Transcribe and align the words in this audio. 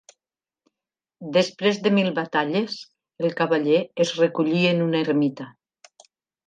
Després 1.35 1.77
de 1.83 1.91
mil 1.99 2.09
batalles, 2.21 2.79
el 3.27 3.39
cavaller 3.43 3.83
es 4.07 4.17
recollí 4.25 4.67
en 4.75 4.85
una 4.89 5.05
ermita. 5.09 5.51